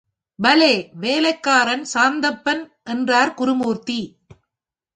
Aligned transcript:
பலே 0.39 0.71
வேலைக்காரன் 0.93 1.85
சாந்தப்பன்! 1.93 2.63
என்றார் 2.85 3.33
குருமூர்த்தி. 3.33 3.99